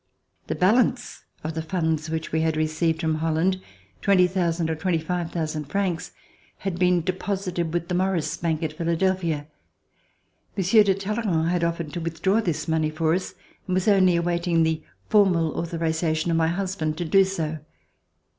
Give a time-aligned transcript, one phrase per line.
[0.47, 3.61] The balance of the funds which we had received from Holland,
[4.01, 6.11] 20,000 or 25,000 francs,
[6.57, 9.45] had been deposited with the Morris Bank at Philadelphia.
[10.57, 13.35] Monsieur de Talleyrand had offered to withdraw this money for us,
[13.67, 17.59] and was only awaiting the formal authorization of my husband to do so.